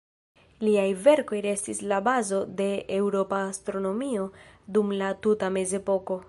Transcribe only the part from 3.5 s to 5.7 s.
astronomio dum la tuta